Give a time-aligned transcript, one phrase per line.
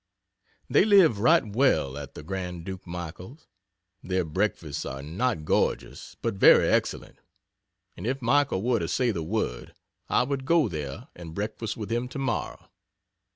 [0.67, 3.45] They live right well at the Grand Duke Michael's
[4.01, 7.19] their breakfasts are not gorgeous but very excellent
[7.95, 9.75] and if Mike were to say the word
[10.09, 12.71] I would go there and breakfast with him tomorrow.